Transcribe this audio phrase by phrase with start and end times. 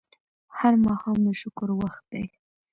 [0.57, 2.23] هر ماښام د شکر وخت دی